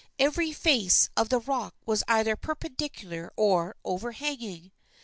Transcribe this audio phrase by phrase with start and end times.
[0.17, 4.71] Every face of the rock was either perpendicular or overhanging.